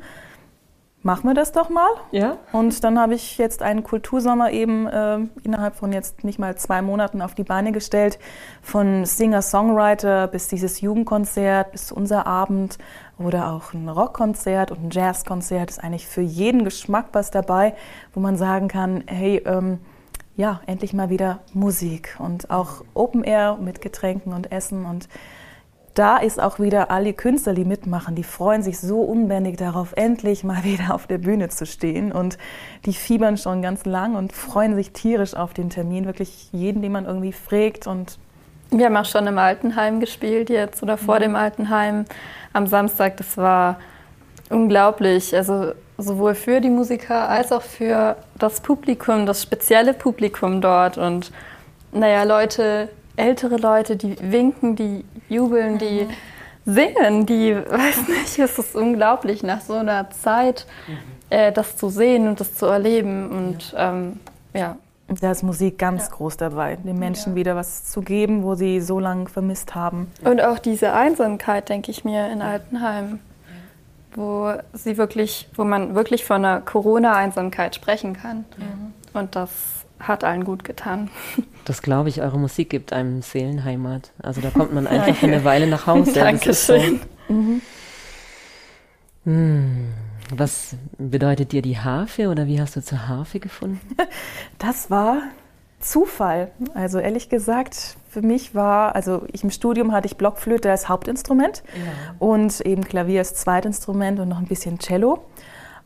machen 1.07 1.29
wir 1.29 1.33
das 1.33 1.53
doch 1.53 1.69
mal. 1.69 1.87
Ja. 2.11 2.37
Und 2.51 2.83
dann 2.83 2.99
habe 2.99 3.15
ich 3.15 3.37
jetzt 3.37 3.61
einen 3.61 3.81
Kultursommer 3.81 4.51
eben 4.51 4.87
äh, 4.87 5.19
innerhalb 5.43 5.75
von 5.75 5.93
jetzt 5.93 6.25
nicht 6.25 6.37
mal 6.37 6.57
zwei 6.57 6.81
Monaten 6.81 7.21
auf 7.21 7.33
die 7.33 7.45
Beine 7.45 7.71
gestellt. 7.71 8.19
Von 8.61 9.05
Singer-Songwriter 9.05 10.27
bis 10.27 10.49
dieses 10.49 10.81
Jugendkonzert, 10.81 11.71
bis 11.71 11.93
unser 11.93 12.27
Abend 12.27 12.77
oder 13.17 13.53
auch 13.53 13.73
ein 13.73 13.87
Rockkonzert 13.87 14.71
und 14.71 14.83
ein 14.83 14.89
Jazzkonzert. 14.91 15.69
Ist 15.69 15.81
eigentlich 15.81 16.07
für 16.07 16.21
jeden 16.21 16.65
Geschmack 16.65 17.05
was 17.13 17.31
dabei, 17.31 17.73
wo 18.13 18.19
man 18.19 18.35
sagen 18.35 18.67
kann, 18.67 19.05
hey, 19.07 19.41
ähm, 19.45 19.79
ja, 20.35 20.59
endlich 20.67 20.91
mal 20.91 21.09
wieder 21.09 21.39
Musik 21.53 22.17
und 22.19 22.51
auch 22.51 22.83
Open 22.93 23.23
Air 23.23 23.57
mit 23.61 23.81
Getränken 23.81 24.33
und 24.33 24.51
Essen 24.51 24.85
und 24.85 25.07
da 25.97 26.17
ist 26.17 26.39
auch 26.39 26.59
wieder 26.59 26.91
alle 26.91 27.13
Künstler, 27.13 27.55
die 27.55 27.65
mitmachen, 27.65 28.13
die 28.13 28.23
freuen 28.23 28.61
sich 28.61 28.79
so 28.79 29.01
unbändig 29.01 29.57
darauf, 29.57 29.93
endlich 29.95 30.43
mal 30.43 30.63
wieder 30.63 30.93
auf 30.93 31.07
der 31.07 31.17
Bühne 31.17 31.49
zu 31.49 31.65
stehen. 31.65 32.11
Und 32.11 32.37
die 32.85 32.93
fiebern 32.93 33.37
schon 33.37 33.61
ganz 33.61 33.85
lang 33.85 34.15
und 34.15 34.31
freuen 34.31 34.75
sich 34.75 34.91
tierisch 34.91 35.33
auf 35.33 35.53
den 35.53 35.69
Termin. 35.69 36.05
Wirklich 36.05 36.49
jeden, 36.51 36.81
den 36.81 36.91
man 36.91 37.05
irgendwie 37.05 37.33
fragt. 37.33 37.87
Und 37.87 38.19
Wir 38.69 38.85
haben 38.85 38.97
auch 38.97 39.05
schon 39.05 39.25
im 39.25 39.39
Altenheim 39.39 39.99
gespielt 39.99 40.49
jetzt 40.49 40.83
oder 40.83 40.97
vor 40.97 41.15
mhm. 41.15 41.21
dem 41.21 41.35
Altenheim 41.35 42.05
am 42.53 42.67
Samstag. 42.67 43.17
Das 43.17 43.35
war 43.35 43.79
unglaublich. 44.49 45.35
Also 45.35 45.71
sowohl 45.97 46.35
für 46.35 46.61
die 46.61 46.69
Musiker 46.69 47.27
als 47.27 47.51
auch 47.51 47.63
für 47.63 48.17
das 48.37 48.61
Publikum, 48.61 49.25
das 49.25 49.41
spezielle 49.41 49.95
Publikum 49.95 50.61
dort. 50.61 50.99
Und 50.99 51.31
naja, 51.91 52.23
Leute 52.23 52.89
ältere 53.17 53.57
Leute, 53.57 53.97
die 53.97 54.15
winken, 54.21 54.75
die 54.75 55.03
jubeln, 55.27 55.77
die 55.77 56.07
mhm. 56.65 56.73
singen. 56.73 57.25
Die, 57.25 57.55
weiß 57.55 58.07
nicht, 58.07 58.39
es 58.39 58.57
ist 58.57 58.75
unglaublich, 58.75 59.43
nach 59.43 59.61
so 59.61 59.73
einer 59.73 60.09
Zeit 60.11 60.65
mhm. 60.87 60.97
äh, 61.29 61.51
das 61.51 61.75
zu 61.75 61.89
sehen 61.89 62.27
und 62.27 62.39
das 62.39 62.55
zu 62.55 62.67
erleben. 62.67 63.29
Und 63.29 63.73
ja. 63.73 63.89
Ähm, 63.89 64.19
ja. 64.53 64.77
Da 65.21 65.31
ist 65.31 65.41
Musik 65.41 65.77
ganz 65.77 66.07
ja. 66.07 66.15
groß 66.15 66.35
dabei, 66.35 66.75
den 66.75 66.99
Menschen 66.99 67.31
ja. 67.31 67.35
wieder 67.37 67.55
was 67.55 67.85
zu 67.85 68.01
geben, 68.01 68.43
wo 68.43 68.55
sie 68.55 68.81
so 68.81 68.99
lange 68.99 69.27
vermisst 69.27 69.73
haben. 69.73 70.11
Und 70.23 70.41
auch 70.41 70.59
diese 70.59 70.91
Einsamkeit, 70.93 71.69
denke 71.69 71.91
ich 71.91 72.03
mir, 72.03 72.29
in 72.29 72.41
Altenheim, 72.41 73.19
wo 74.13 74.51
sie 74.73 74.97
wirklich, 74.97 75.47
wo 75.55 75.63
man 75.63 75.95
wirklich 75.95 76.25
von 76.25 76.43
einer 76.43 76.59
Corona-Einsamkeit 76.59 77.75
sprechen 77.75 78.17
kann. 78.17 78.43
Mhm. 78.57 78.93
Und 79.13 79.35
das 79.37 79.76
hat 79.99 80.23
allen 80.23 80.43
gut 80.43 80.63
getan. 80.63 81.09
Das 81.65 81.81
glaube 81.81 82.07
ich, 82.07 82.21
eure 82.21 82.39
Musik 82.39 82.69
gibt 82.69 82.93
einem 82.93 83.21
Seelenheimat. 83.21 84.13
Also 84.23 84.39
da 84.39 84.51
kommt 84.51 84.73
man 84.73 84.87
einfach 84.87 85.13
für 85.13 85.25
eine 85.25 85.43
Weile 85.43 85.67
nach 85.67 85.85
Hause. 85.85 86.13
Dankeschön. 86.13 87.01
So. 87.27 87.33
Mhm. 87.33 87.61
Hm. 89.25 89.93
Was 90.33 90.77
bedeutet 90.97 91.51
dir 91.51 91.61
die 91.61 91.77
Harfe 91.77 92.29
oder 92.29 92.47
wie 92.47 92.61
hast 92.61 92.77
du 92.77 92.81
zur 92.81 93.09
Harfe 93.09 93.41
gefunden? 93.41 93.81
Das 94.59 94.89
war 94.89 95.23
Zufall. 95.79 96.51
Also 96.73 96.99
ehrlich 96.99 97.29
gesagt, 97.29 97.97
für 98.09 98.21
mich 98.21 98.55
war, 98.55 98.95
also 98.95 99.25
ich 99.31 99.43
im 99.43 99.51
Studium 99.51 99.91
hatte 99.91 100.07
ich 100.07 100.17
Blockflöte 100.17 100.71
als 100.71 100.89
Hauptinstrument 100.89 101.63
ja. 101.75 102.15
und 102.19 102.61
eben 102.61 102.83
Klavier 102.83 103.19
als 103.19 103.35
Zweitinstrument 103.35 104.19
und 104.19 104.29
noch 104.29 104.39
ein 104.39 104.47
bisschen 104.47 104.79
Cello. 104.79 105.25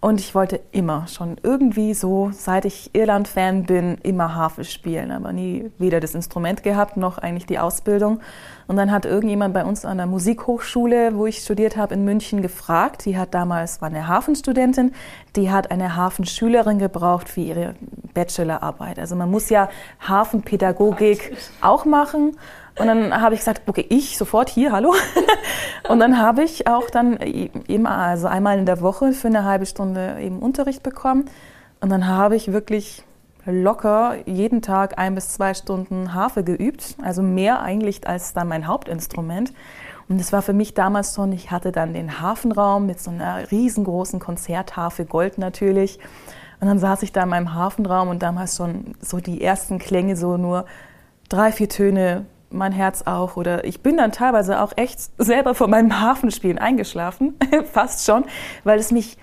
Und 0.03 0.20
ich 0.20 0.34
wollte 0.34 0.60
immer 0.72 1.08
schon 1.08 1.36
irgendwie 1.43 1.93
so, 1.93 2.31
seit 2.34 2.65
ich 2.65 2.89
Irland-Fan 2.93 3.65
bin, 3.65 4.00
immer 4.01 4.34
Harfe 4.34 4.63
spielen, 4.63 5.12
aber 5.12 5.31
nie 5.31 5.70
weder 5.77 6.00
das 6.00 6.15
Instrument 6.15 6.63
gehabt 6.63 6.98
noch 6.98 7.20
eigentlich 7.20 7.46
die 7.46 7.60
Ausbildung. 7.60 8.20
Und 8.67 8.77
dann 8.77 8.91
hat 8.91 9.05
irgendjemand 9.05 9.53
bei 9.53 9.63
uns 9.63 9.86
an 9.86 9.98
der 9.98 10.08
Musikhochschule, 10.08 11.15
wo 11.15 11.27
ich 11.27 11.38
studiert 11.38 11.77
habe, 11.77 11.93
in 11.93 12.03
München 12.03 12.41
gefragt. 12.41 13.05
Die 13.05 13.15
hat 13.15 13.36
damals, 13.36 13.79
war 13.79 13.89
eine 13.89 14.08
Hafenstudentin, 14.08 14.91
die 15.36 15.51
hat 15.51 15.70
eine 15.70 15.96
Hafenschülerin 15.96 16.79
gebraucht 16.79 17.29
für 17.29 17.41
ihre 17.41 17.75
Bachelorarbeit. 18.13 19.00
Also 19.00 19.15
man 19.15 19.30
muss 19.30 19.50
ja 19.50 19.70
Hafenpädagogik 20.08 21.36
auch 21.62 21.86
machen. 21.86 22.38
Und 22.80 22.88
dann 22.88 23.22
habe 23.22 23.36
ich 23.36 23.41
gesagt, 23.41 23.63
okay, 23.68 23.86
ich 23.89 24.18
sofort 24.18 24.50
hier, 24.50 24.72
hallo. 24.72 24.94
Und 25.89 26.00
dann 26.00 26.18
habe 26.18 26.44
ich 26.44 26.68
auch 26.68 26.89
dann 26.89 27.18
eben, 27.18 27.86
also 27.86 28.27
einmal 28.27 28.58
in 28.58 28.65
der 28.65 28.82
Woche 28.82 29.12
für 29.12 29.27
eine 29.27 29.44
halbe 29.44 29.65
Stunde 29.65 30.18
eben 30.22 30.39
Unterricht 30.39 30.82
bekommen. 30.82 31.25
Und 31.82 31.89
dann 31.89 32.08
habe 32.08 32.36
ich 32.36 32.53
wirklich 32.53 33.03
locker 33.46 34.15
jeden 34.25 34.62
Tag 34.62 34.98
ein 34.98 35.15
bis 35.15 35.30
zwei 35.30 35.53
Stunden 35.53 36.13
Harfe 36.13 36.44
geübt, 36.44 36.96
also 37.01 37.22
mehr 37.22 37.62
eigentlich 37.62 38.08
als 38.08 38.34
dann 38.34 38.48
mein 38.48 38.68
Hauptinstrument. 38.68 39.51
Und 40.08 40.20
das 40.20 40.32
war 40.34 40.41
für 40.41 40.53
mich 40.53 40.74
damals 40.74 41.15
schon, 41.15 41.32
ich 41.32 41.51
hatte 41.51 41.72
dann 41.72 41.94
den 41.94 42.22
Hafenraum 42.22 42.86
mit 42.86 43.00
so 43.00 43.12
einer 43.12 43.50
riesengroßen 43.50 44.20
Konzertharfe, 44.20 45.06
Gold 45.06 45.38
natürlich. 45.38 46.00
Und 46.62 46.68
dann 46.68 46.80
saß 46.80 47.01
ich 47.03 47.12
da 47.12 47.24
in 47.24 47.30
meinem 47.30 47.53
Hafenraum 47.53 48.08
und 48.08 48.22
damals 48.22 48.56
schon 48.56 48.96
so 49.01 49.20
die 49.20 49.41
ersten 49.41 49.80
Klänge, 49.80 50.15
so 50.15 50.38
nur 50.38 50.65
drei, 51.27 51.51
vier 51.51 51.68
Töne 51.68 52.25
mein 52.51 52.72
Herz 52.72 53.01
auch. 53.01 53.36
Oder 53.36 53.65
ich 53.65 53.82
bin 53.82 53.98
dann 53.98 54.12
teilweise 54.12 54.62
auch 54.62 54.72
echt 54.75 55.00
selber 55.18 55.56
vor 55.56 55.68
meinem 55.68 56.00
Hafenspielen 56.00 56.60
eingeschlafen, 56.60 57.36
fast 57.74 58.06
schon, 58.06 58.25
weil 58.63 58.80
es 58.80 58.91
mich 58.91 59.18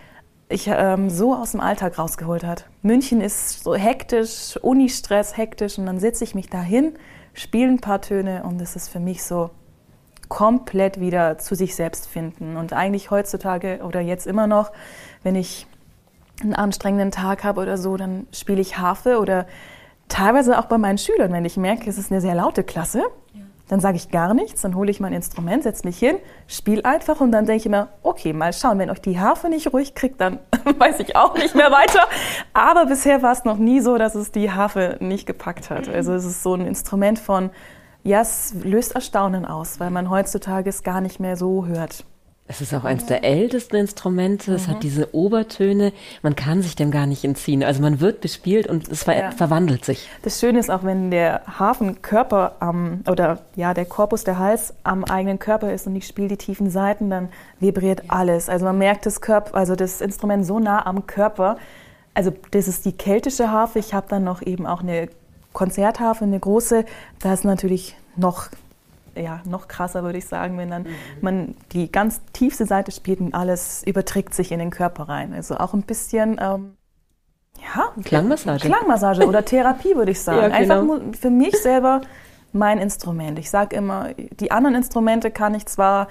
ich, 0.48 0.66
ähm, 0.66 1.10
so 1.10 1.34
aus 1.34 1.52
dem 1.52 1.60
Alltag 1.60 1.98
rausgeholt 1.98 2.42
hat. 2.42 2.64
München 2.82 3.20
ist 3.20 3.62
so 3.62 3.74
hektisch, 3.74 4.56
Unistress 4.60 5.36
hektisch 5.36 5.78
und 5.78 5.86
dann 5.86 6.00
setze 6.00 6.24
ich 6.24 6.34
mich 6.34 6.48
dahin, 6.48 6.94
spiele 7.34 7.70
ein 7.70 7.80
paar 7.80 8.00
Töne 8.00 8.42
und 8.44 8.60
es 8.60 8.74
ist 8.74 8.88
für 8.88 9.00
mich 9.00 9.22
so 9.22 9.50
komplett 10.28 11.00
wieder 11.00 11.38
zu 11.38 11.54
sich 11.54 11.74
selbst 11.74 12.08
finden. 12.08 12.56
Und 12.56 12.72
eigentlich 12.72 13.10
heutzutage 13.10 13.80
oder 13.86 14.00
jetzt 14.00 14.26
immer 14.26 14.46
noch, 14.46 14.72
wenn 15.22 15.36
ich 15.36 15.66
einen 16.42 16.54
anstrengenden 16.54 17.10
Tag 17.10 17.44
habe 17.44 17.60
oder 17.60 17.76
so, 17.76 17.96
dann 17.96 18.26
spiele 18.32 18.60
ich 18.60 18.78
Harfe 18.78 19.18
oder 19.18 19.46
teilweise 20.08 20.58
auch 20.58 20.66
bei 20.66 20.78
meinen 20.78 20.98
Schülern, 20.98 21.32
wenn 21.32 21.44
ich 21.44 21.56
merke, 21.56 21.88
es 21.88 21.98
ist 21.98 22.10
eine 22.10 22.20
sehr 22.20 22.34
laute 22.34 22.64
Klasse, 22.64 23.02
ja. 23.34 23.42
dann 23.68 23.80
sage 23.80 23.96
ich 23.96 24.10
gar 24.10 24.34
nichts, 24.34 24.62
dann 24.62 24.74
hole 24.74 24.90
ich 24.90 25.00
mein 25.00 25.12
Instrument, 25.12 25.62
setze 25.62 25.86
mich 25.86 25.98
hin, 25.98 26.16
spiele 26.46 26.84
einfach 26.84 27.20
und 27.20 27.32
dann 27.32 27.46
denke 27.46 27.62
ich 27.64 27.68
mir, 27.68 27.88
okay, 28.02 28.32
mal 28.32 28.52
schauen, 28.52 28.78
wenn 28.78 28.90
euch 28.90 29.00
die 29.00 29.20
Harfe 29.20 29.48
nicht 29.48 29.72
ruhig 29.72 29.94
kriegt, 29.94 30.20
dann 30.20 30.38
weiß 30.78 31.00
ich 31.00 31.16
auch 31.16 31.34
nicht 31.36 31.54
mehr 31.54 31.70
weiter. 31.70 32.06
Aber 32.54 32.86
bisher 32.86 33.22
war 33.22 33.32
es 33.32 33.44
noch 33.44 33.58
nie 33.58 33.80
so, 33.80 33.98
dass 33.98 34.14
es 34.14 34.32
die 34.32 34.50
Harfe 34.50 34.96
nicht 35.00 35.26
gepackt 35.26 35.70
hat. 35.70 35.88
Also 35.88 36.14
es 36.14 36.24
ist 36.24 36.42
so 36.42 36.54
ein 36.54 36.66
Instrument 36.66 37.18
von, 37.18 37.50
ja, 38.04 38.20
es 38.20 38.54
löst 38.62 38.94
Erstaunen 38.94 39.44
aus, 39.44 39.80
weil 39.80 39.90
man 39.90 40.08
heutzutage 40.08 40.70
es 40.70 40.82
gar 40.82 41.00
nicht 41.00 41.20
mehr 41.20 41.36
so 41.36 41.66
hört. 41.66 42.04
Es 42.50 42.62
ist 42.62 42.72
auch 42.72 42.84
eines 42.84 43.04
der 43.04 43.24
ältesten 43.24 43.76
Instrumente. 43.76 44.54
Es 44.54 44.66
mhm. 44.66 44.72
hat 44.72 44.82
diese 44.82 45.14
Obertöne. 45.14 45.92
Man 46.22 46.34
kann 46.34 46.62
sich 46.62 46.74
dem 46.74 46.90
gar 46.90 47.06
nicht 47.06 47.22
entziehen. 47.22 47.62
Also 47.62 47.82
man 47.82 48.00
wird 48.00 48.22
bespielt 48.22 48.66
und 48.66 48.88
es 48.88 49.04
ver 49.04 49.18
ja. 49.18 49.30
verwandelt 49.32 49.84
sich. 49.84 50.08
Das 50.22 50.40
Schöne 50.40 50.58
ist 50.58 50.70
auch, 50.70 50.82
wenn 50.82 51.10
der 51.10 51.42
Hafenkörper 51.58 52.56
am, 52.60 53.02
oder 53.06 53.40
ja, 53.54 53.74
der 53.74 53.84
Korpus, 53.84 54.24
der 54.24 54.38
Hals 54.38 54.72
am 54.82 55.04
eigenen 55.04 55.38
Körper 55.38 55.72
ist 55.74 55.86
und 55.86 55.94
ich 55.94 56.06
spiele 56.06 56.28
die 56.28 56.38
tiefen 56.38 56.70
Seiten, 56.70 57.10
dann 57.10 57.28
vibriert 57.60 58.04
alles. 58.08 58.48
Also 58.48 58.64
man 58.64 58.78
merkt 58.78 59.04
das 59.04 59.20
Körper, 59.20 59.54
also 59.54 59.76
das 59.76 60.00
Instrument 60.00 60.46
so 60.46 60.58
nah 60.58 60.86
am 60.86 61.06
Körper. 61.06 61.58
Also 62.14 62.32
das 62.52 62.66
ist 62.66 62.86
die 62.86 62.92
keltische 62.92 63.52
Harfe. 63.52 63.78
Ich 63.78 63.92
habe 63.92 64.06
dann 64.08 64.24
noch 64.24 64.40
eben 64.40 64.66
auch 64.66 64.80
eine 64.80 65.10
Konzertharfe, 65.52 66.24
eine 66.24 66.40
große. 66.40 66.86
Da 67.20 67.34
ist 67.34 67.44
natürlich 67.44 67.94
noch 68.16 68.48
ja, 69.20 69.40
noch 69.44 69.68
krasser, 69.68 70.02
würde 70.02 70.18
ich 70.18 70.26
sagen, 70.26 70.58
wenn 70.58 70.70
dann 70.70 70.82
mhm. 70.82 70.88
man 71.20 71.54
die 71.72 71.90
ganz 71.90 72.20
tiefste 72.32 72.66
Seite 72.66 72.92
spielt 72.92 73.20
und 73.20 73.34
alles 73.34 73.82
überträgt 73.84 74.34
sich 74.34 74.52
in 74.52 74.58
den 74.58 74.70
Körper 74.70 75.08
rein. 75.08 75.32
Also 75.34 75.56
auch 75.56 75.74
ein 75.74 75.82
bisschen, 75.82 76.38
ähm, 76.40 76.76
ja. 77.74 77.92
Klangmassage. 78.04 78.66
Klangmassage 78.66 79.26
oder 79.26 79.44
Therapie, 79.44 79.94
würde 79.94 80.12
ich 80.12 80.20
sagen. 80.22 80.52
ja, 80.52 80.58
genau. 80.58 80.94
Einfach 80.94 81.18
für 81.20 81.30
mich 81.30 81.56
selber 81.56 82.00
mein 82.52 82.78
Instrument. 82.78 83.38
Ich 83.38 83.50
sage 83.50 83.76
immer, 83.76 84.10
die 84.14 84.50
anderen 84.50 84.76
Instrumente 84.76 85.30
kann 85.30 85.54
ich 85.54 85.66
zwar 85.66 86.08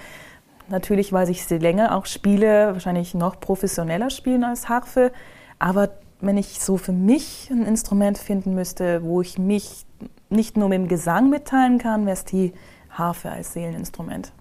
natürlich, 0.69 1.13
weil 1.13 1.29
ich 1.29 1.45
sie 1.45 1.57
länger 1.57 1.95
auch 1.95 2.05
spiele, 2.05 2.73
wahrscheinlich 2.73 3.13
noch 3.13 3.39
professioneller 3.39 4.09
spielen 4.09 4.43
als 4.43 4.69
Harfe, 4.69 5.11
aber 5.59 5.89
wenn 6.19 6.37
ich 6.37 6.59
so 6.59 6.77
für 6.77 6.91
mich 6.91 7.49
ein 7.51 7.65
Instrument 7.65 8.17
finden 8.17 8.55
müsste, 8.55 9.03
wo 9.03 9.21
ich 9.21 9.37
mich 9.37 9.85
nicht 10.29 10.57
nur 10.57 10.69
mit 10.69 10.79
dem 10.79 10.87
Gesang 10.87 11.29
mitteilen 11.29 11.77
kann, 11.77 12.05
wäre 12.05 12.13
es 12.13 12.25
die 12.25 12.53
Harfe 12.97 13.29
als 13.29 13.53
Seeleninstrument. 13.53 14.31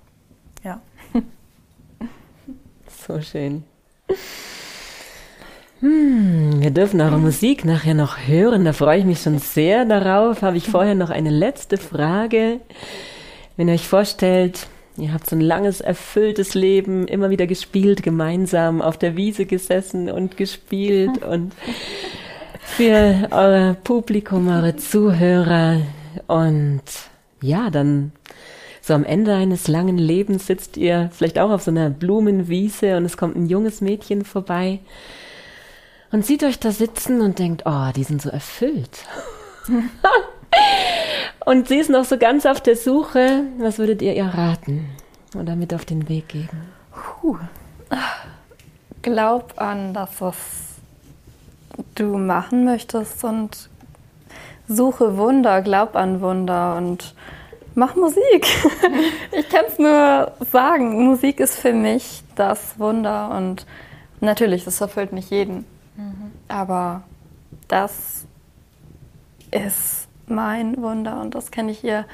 Ja. 0.64 0.80
So 3.06 3.20
schön. 3.20 3.62
Hm, 5.80 6.60
wir 6.60 6.70
dürfen 6.70 7.00
eure 7.00 7.18
Musik 7.18 7.64
nachher 7.64 7.94
noch 7.94 8.16
hören. 8.26 8.64
Da 8.64 8.72
freue 8.72 8.98
ich 8.98 9.04
mich 9.04 9.20
schon 9.20 9.38
sehr 9.38 9.84
darauf. 9.84 10.42
Habe 10.42 10.56
ich 10.56 10.68
vorher 10.68 10.94
noch 10.94 11.10
eine 11.10 11.30
letzte 11.30 11.76
Frage. 11.76 12.60
Wenn 13.56 13.68
ihr 13.68 13.74
euch 13.74 13.86
vorstellt, 13.86 14.66
ihr 14.96 15.12
habt 15.12 15.28
so 15.28 15.36
ein 15.36 15.40
langes, 15.40 15.80
erfülltes 15.80 16.54
Leben, 16.54 17.06
immer 17.06 17.30
wieder 17.30 17.46
gespielt, 17.46 18.02
gemeinsam 18.02 18.80
auf 18.80 18.98
der 18.98 19.16
Wiese 19.16 19.46
gesessen 19.46 20.10
und 20.10 20.36
gespielt 20.36 21.22
und 21.22 21.52
für 22.62 23.28
euer 23.30 23.76
Publikum, 23.84 24.48
eure 24.48 24.76
Zuhörer. 24.76 25.82
Und 26.26 26.82
ja, 27.40 27.70
dann 27.70 28.12
so 28.80 28.94
am 28.94 29.04
Ende 29.04 29.34
eines 29.34 29.66
langen 29.66 29.98
Lebens 29.98 30.46
sitzt 30.46 30.76
ihr 30.76 31.10
vielleicht 31.12 31.38
auch 31.38 31.50
auf 31.50 31.62
so 31.62 31.70
einer 31.70 31.90
Blumenwiese 31.90 32.96
und 32.96 33.04
es 33.04 33.16
kommt 33.16 33.36
ein 33.36 33.46
junges 33.46 33.80
Mädchen 33.80 34.24
vorbei 34.24 34.80
und 36.12 36.24
sieht 36.24 36.44
euch 36.44 36.58
da 36.60 36.70
sitzen 36.70 37.20
und 37.20 37.38
denkt, 37.38 37.62
oh, 37.66 37.90
die 37.94 38.04
sind 38.04 38.22
so 38.22 38.30
erfüllt. 38.30 39.04
und 41.44 41.68
sie 41.68 41.78
ist 41.78 41.90
noch 41.90 42.04
so 42.04 42.16
ganz 42.16 42.46
auf 42.46 42.60
der 42.60 42.76
Suche. 42.76 43.42
Was 43.58 43.78
würdet 43.78 44.02
ihr 44.02 44.14
ihr 44.14 44.26
raten 44.26 44.88
oder 45.36 45.56
mit 45.56 45.74
auf 45.74 45.84
den 45.84 46.08
Weg 46.08 46.28
geben? 46.28 46.62
Puh. 46.92 47.38
Glaub 49.02 49.60
an 49.60 49.94
das, 49.94 50.20
was 50.20 50.36
du 51.94 52.18
machen 52.18 52.64
möchtest 52.64 53.22
und 53.24 53.68
suche 54.68 55.16
Wunder, 55.16 55.62
glaub 55.62 55.96
an 55.96 56.20
Wunder 56.20 56.76
und 56.76 57.14
mach 57.74 57.94
Musik. 57.94 58.46
ich 59.32 59.48
kann 59.48 59.64
es 59.68 59.78
nur 59.78 60.32
sagen, 60.50 61.04
Musik 61.04 61.40
ist 61.40 61.56
für 61.56 61.72
mich 61.72 62.22
das 62.34 62.78
Wunder 62.78 63.30
und 63.36 63.66
natürlich, 64.20 64.64
das 64.64 64.80
erfüllt 64.80 65.12
nicht 65.12 65.30
jeden. 65.30 65.64
Mhm. 65.96 66.32
Aber 66.48 67.02
das 67.68 68.24
ist 69.50 70.08
mein 70.26 70.76
Wunder 70.82 71.20
und 71.20 71.34
das 71.34 71.50
kann 71.50 71.68
ich 71.68 71.84
ihr 71.84 72.04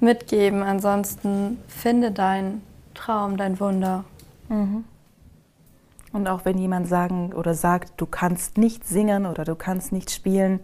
mitgeben. 0.00 0.62
Ansonsten 0.62 1.62
finde 1.68 2.10
deinen 2.10 2.62
Traum, 2.94 3.36
dein 3.36 3.60
Wunder. 3.60 4.04
Mhm. 4.48 4.84
Und 6.12 6.26
auch 6.26 6.44
wenn 6.44 6.58
jemand 6.58 6.88
sagen 6.88 7.32
oder 7.32 7.54
sagt, 7.54 7.92
du 8.00 8.06
kannst 8.06 8.58
nicht 8.58 8.86
singen 8.86 9.26
oder 9.26 9.44
du 9.44 9.54
kannst 9.54 9.92
nicht 9.92 10.10
spielen, 10.10 10.60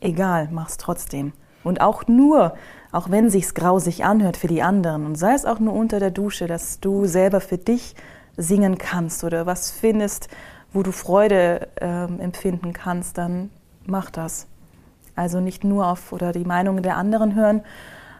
egal, 0.00 0.48
mach's 0.50 0.76
trotzdem. 0.76 1.32
Und 1.64 1.80
auch 1.80 2.06
nur, 2.06 2.54
auch 2.92 3.10
wenn 3.10 3.28
sich's 3.28 3.54
grausig 3.54 4.04
anhört 4.04 4.36
für 4.36 4.46
die 4.46 4.62
anderen, 4.62 5.04
und 5.04 5.16
sei 5.16 5.34
es 5.34 5.44
auch 5.44 5.58
nur 5.58 5.74
unter 5.74 5.98
der 5.98 6.12
Dusche, 6.12 6.46
dass 6.46 6.78
du 6.78 7.06
selber 7.06 7.40
für 7.40 7.58
dich 7.58 7.96
singen 8.36 8.78
kannst 8.78 9.24
oder 9.24 9.46
was 9.46 9.72
findest, 9.72 10.28
wo 10.72 10.82
du 10.82 10.92
Freude 10.92 11.68
äh, 11.80 12.04
empfinden 12.22 12.72
kannst, 12.72 13.18
dann 13.18 13.50
mach 13.84 14.10
das. 14.10 14.46
Also 15.16 15.40
nicht 15.40 15.64
nur 15.64 15.88
auf 15.88 16.12
oder 16.12 16.32
die 16.32 16.44
Meinungen 16.44 16.82
der 16.82 16.96
anderen 16.96 17.34
hören 17.34 17.62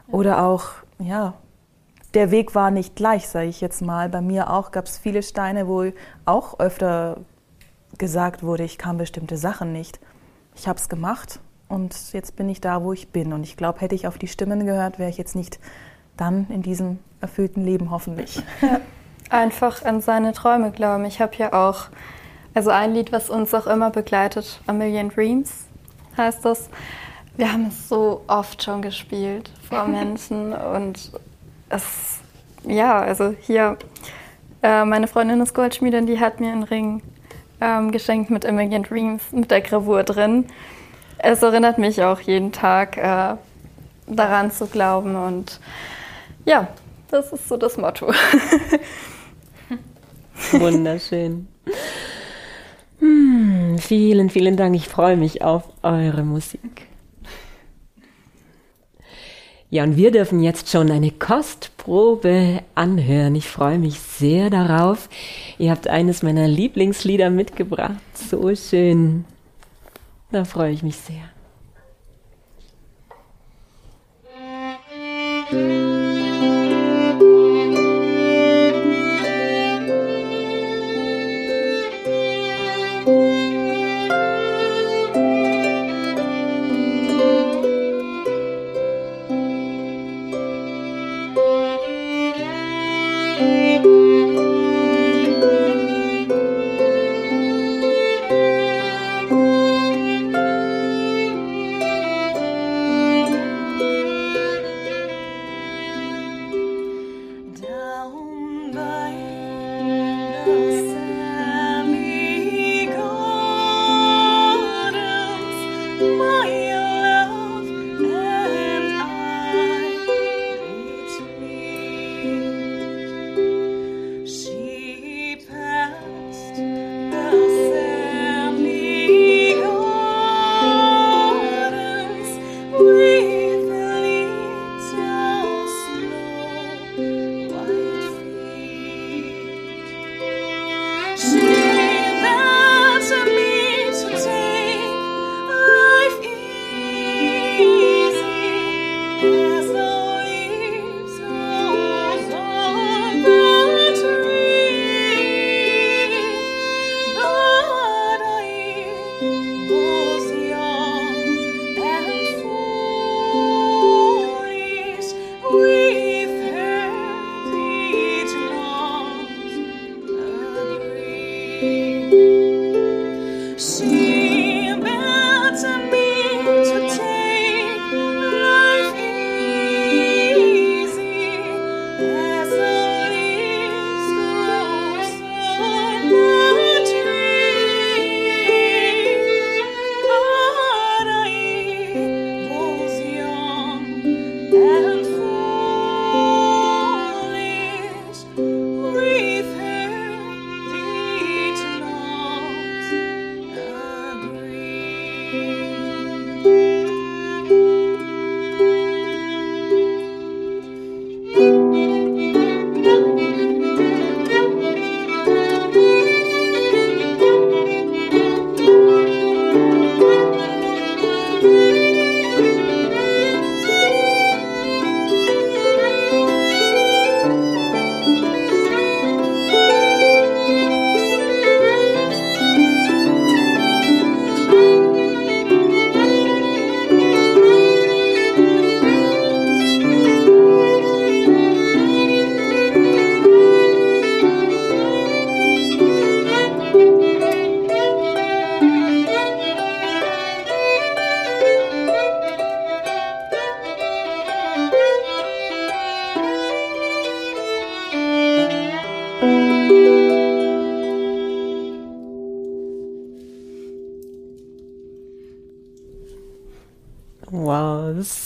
oder 0.09 0.43
auch, 0.43 0.71
ja, 0.99 1.35
der 2.15 2.31
Weg 2.31 2.55
war 2.55 2.71
nicht 2.71 2.97
gleich, 2.97 3.29
sage 3.29 3.47
ich 3.47 3.61
jetzt 3.61 3.83
mal. 3.83 4.09
Bei 4.09 4.23
mir 4.23 4.51
auch 4.51 4.73
gab 4.73 4.87
es 4.87 4.99
viele 4.99 5.23
Steine, 5.23 5.69
wo 5.69 5.85
auch 6.25 6.59
öfter 6.59 7.19
gesagt 7.99 8.43
wurde, 8.43 8.65
ich 8.65 8.79
kann 8.79 8.97
bestimmte 8.97 9.37
Sachen 9.37 9.73
nicht. 9.73 10.01
Ich 10.55 10.67
habe 10.67 10.79
es 10.79 10.89
gemacht 10.89 11.41
und 11.69 11.95
jetzt 12.13 12.37
bin 12.37 12.49
ich 12.49 12.61
da, 12.61 12.83
wo 12.83 12.93
ich 12.93 13.09
bin. 13.09 13.33
Und 13.33 13.43
ich 13.43 13.57
glaube, 13.57 13.81
hätte 13.81 13.95
ich 13.95 14.07
auf 14.07 14.19
die 14.19 14.29
Stimmen 14.29 14.67
gehört, 14.67 14.99
wäre 14.99 15.11
ich 15.11 15.19
jetzt 15.19 15.35
nicht 15.35 15.59
dann 16.17 16.47
in 16.49 16.63
diesem 16.63 16.99
erfüllten 17.21 17.65
Leben 17.65 17.91
hoffentlich. 17.91 18.43
Ja, 18.63 18.81
einfach 19.31 19.85
an 19.85 20.01
seine 20.01 20.33
Träume 20.33 20.71
glauben. 20.71 21.05
Ich 21.05 21.21
habe 21.21 21.35
ja 21.37 21.53
auch, 21.53 21.87
also 22.55 22.71
ein 22.71 22.95
Lied, 22.95 23.13
was 23.13 23.31
uns 23.31 23.53
auch 23.55 23.67
immer 23.67 23.91
begleitet, 23.91 24.61
A 24.67 24.73
Million 24.73 25.09
Dreams 25.09 25.67
heißt 26.17 26.45
das. 26.45 26.69
Wir 27.37 27.53
haben 27.53 27.67
es 27.67 27.89
so 27.89 28.23
oft 28.27 28.63
schon 28.63 28.83
gespielt 28.83 29.51
vor 29.69 29.85
Menschen 29.89 30.53
und 30.53 31.13
es, 31.69 32.21
ja, 32.65 32.99
also 33.01 33.35
hier, 33.41 33.77
äh, 34.63 34.85
meine 34.85 35.07
Freundin 35.07 35.41
ist 35.41 35.55
Goldschmiedin, 35.55 36.07
die 36.07 36.21
hat 36.21 36.41
mir 36.41 36.53
einen 36.53 36.63
Ring 36.63 37.03
ähm, 37.61 37.91
geschenkt 37.91 38.31
mit 38.31 38.47
A 38.47 38.53
Million 38.53 38.83
Dreams, 38.83 39.23
mit 39.33 39.51
der 39.51 39.61
Gravur 39.61 40.03
drin. 40.03 40.47
Es 41.19 41.43
erinnert 41.43 41.79
mich 41.79 42.03
auch 42.03 42.21
jeden 42.21 42.53
Tag 42.53 42.97
äh, 42.97 43.37
daran 44.07 44.51
zu 44.51 44.67
glauben 44.67 45.17
und 45.17 45.61
ja, 46.45 46.69
das 47.11 47.33
ist 47.33 47.49
so 47.49 47.57
das 47.57 47.77
Motto. 47.77 48.13
Wunderschön. 50.53 51.49
Hm, 52.99 53.79
vielen, 53.79 54.31
vielen 54.31 54.57
Dank. 54.57 54.75
Ich 54.77 54.89
freue 54.89 55.17
mich 55.17 55.43
auf 55.43 55.65
eure 55.83 56.23
Musik. 56.23 56.87
Ja, 59.69 59.83
und 59.83 59.97
wir 59.97 60.13
dürfen 60.13 60.41
jetzt 60.41 60.71
schon 60.71 60.91
eine 60.91 61.11
Kostprobe 61.11 62.63
anhören. 62.77 63.35
Ich 63.35 63.49
freue 63.49 63.79
mich 63.79 63.99
sehr 63.99 64.49
darauf. 64.49 65.09
Ihr 65.59 65.73
habt 65.73 65.89
eines 65.89 66.23
meiner 66.23 66.47
Lieblingslieder 66.47 67.31
mitgebracht. 67.31 67.97
So 68.15 68.55
schön. 68.55 69.25
Da 70.37 70.45
freue 70.45 70.71
ich 70.71 70.83
mich 70.83 70.99
sehr. 70.99 71.36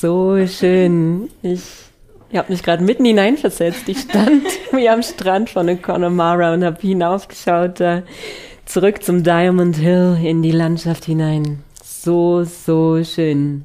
So 0.00 0.46
schön. 0.46 1.30
Ich, 1.42 1.62
ich 2.30 2.38
habe 2.38 2.52
mich 2.52 2.62
gerade 2.62 2.82
mitten 2.82 3.04
hineinversetzt. 3.04 3.88
Ich 3.88 4.00
stand 4.00 4.44
wie 4.72 4.88
am 4.88 5.02
Strand 5.02 5.50
von 5.50 5.80
Connemara 5.80 6.54
und 6.54 6.64
habe 6.64 6.80
hinaufgeschaut, 6.80 7.80
da 7.80 8.02
zurück 8.64 9.02
zum 9.02 9.22
Diamond 9.22 9.76
Hill 9.76 10.18
in 10.22 10.42
die 10.42 10.52
Landschaft 10.52 11.04
hinein. 11.04 11.62
So, 11.82 12.44
so 12.44 13.02
schön. 13.04 13.64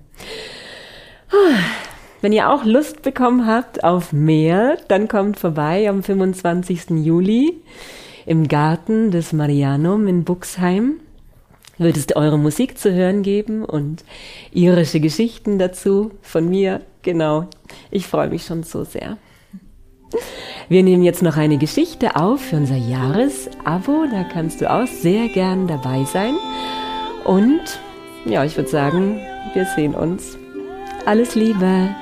Wenn 2.21 2.33
ihr 2.33 2.49
auch 2.49 2.63
Lust 2.63 3.01
bekommen 3.01 3.45
habt 3.45 3.83
auf 3.83 4.13
mehr, 4.13 4.77
dann 4.87 5.07
kommt 5.07 5.37
vorbei 5.37 5.87
am 5.89 6.01
25. 6.01 6.89
Juli 7.03 7.61
im 8.25 8.47
Garten 8.47 9.11
des 9.11 9.33
Marianum 9.33 10.07
in 10.07 10.23
Buxheim. 10.23 10.99
Wird 11.77 11.97
es 11.97 12.15
eure 12.15 12.39
Musik 12.39 12.77
zu 12.77 12.93
hören 12.93 13.21
geben 13.21 13.65
und 13.65 14.03
irische 14.51 14.99
Geschichten 14.99 15.59
dazu 15.59 16.11
von 16.21 16.49
mir. 16.49 16.81
Genau. 17.01 17.47
Ich 17.91 18.07
freue 18.07 18.29
mich 18.29 18.45
schon 18.45 18.63
so 18.63 18.85
sehr. 18.85 19.17
Wir 20.69 20.83
nehmen 20.83 21.03
jetzt 21.03 21.21
noch 21.21 21.35
eine 21.35 21.57
Geschichte 21.57 22.15
auf 22.15 22.41
für 22.41 22.55
unser 22.55 22.77
Jahresabo. 22.77 24.05
Da 24.09 24.23
kannst 24.23 24.61
du 24.61 24.71
auch 24.71 24.87
sehr 24.87 25.27
gern 25.27 25.67
dabei 25.67 26.05
sein. 26.05 26.35
Und 27.25 27.61
ja, 28.25 28.45
ich 28.45 28.55
würde 28.55 28.69
sagen, 28.69 29.19
wir 29.53 29.65
sehen 29.65 29.93
uns. 29.93 30.37
Alles 31.05 31.35
Liebe. 31.35 31.95